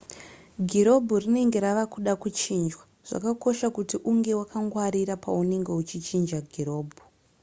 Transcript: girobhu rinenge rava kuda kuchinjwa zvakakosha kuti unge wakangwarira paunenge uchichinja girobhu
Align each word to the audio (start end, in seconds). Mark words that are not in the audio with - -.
girobhu 0.69 1.15
rinenge 1.23 1.57
rava 1.65 1.85
kuda 1.93 2.13
kuchinjwa 2.23 2.83
zvakakosha 3.07 3.67
kuti 3.75 3.95
unge 4.11 4.31
wakangwarira 4.39 5.13
paunenge 5.23 5.71
uchichinja 5.81 6.39
girobhu 6.53 7.01